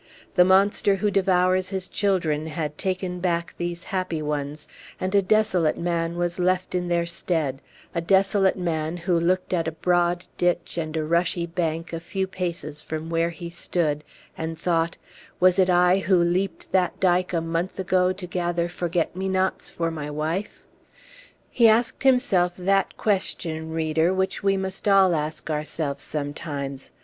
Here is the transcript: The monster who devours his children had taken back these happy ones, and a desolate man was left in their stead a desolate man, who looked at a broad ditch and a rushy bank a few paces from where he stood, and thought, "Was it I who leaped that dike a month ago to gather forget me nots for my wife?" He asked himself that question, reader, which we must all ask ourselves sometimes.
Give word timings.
The 0.33 0.43
monster 0.43 0.95
who 0.95 1.11
devours 1.11 1.69
his 1.69 1.87
children 1.87 2.47
had 2.47 2.75
taken 2.75 3.19
back 3.19 3.53
these 3.59 3.83
happy 3.83 4.19
ones, 4.19 4.67
and 4.99 5.13
a 5.13 5.21
desolate 5.21 5.77
man 5.77 6.15
was 6.17 6.39
left 6.39 6.73
in 6.73 6.87
their 6.87 7.05
stead 7.05 7.61
a 7.93 8.01
desolate 8.01 8.57
man, 8.57 8.97
who 8.97 9.15
looked 9.19 9.53
at 9.53 9.67
a 9.67 9.71
broad 9.71 10.25
ditch 10.39 10.75
and 10.79 10.97
a 10.97 11.03
rushy 11.03 11.45
bank 11.45 11.93
a 11.93 11.99
few 11.99 12.25
paces 12.25 12.81
from 12.81 13.11
where 13.11 13.29
he 13.29 13.47
stood, 13.51 14.03
and 14.35 14.57
thought, 14.57 14.97
"Was 15.39 15.59
it 15.59 15.69
I 15.69 15.99
who 15.99 16.17
leaped 16.19 16.71
that 16.71 16.99
dike 16.99 17.31
a 17.31 17.39
month 17.39 17.77
ago 17.77 18.11
to 18.11 18.25
gather 18.25 18.69
forget 18.69 19.15
me 19.15 19.29
nots 19.29 19.69
for 19.69 19.91
my 19.91 20.09
wife?" 20.09 20.65
He 21.51 21.69
asked 21.69 22.01
himself 22.01 22.53
that 22.57 22.97
question, 22.97 23.69
reader, 23.69 24.15
which 24.15 24.41
we 24.41 24.57
must 24.57 24.87
all 24.87 25.13
ask 25.13 25.51
ourselves 25.51 26.03
sometimes. 26.03 26.89